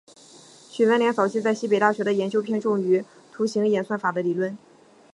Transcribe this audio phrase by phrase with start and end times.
[0.71, 4.57] 许闻廉早期在西北大学的研究偏重于图形演算法的理论。